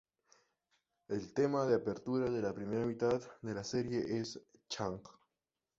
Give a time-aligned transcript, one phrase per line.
[1.09, 5.03] El tema de apertura de la primera mitad de la serie es "Change!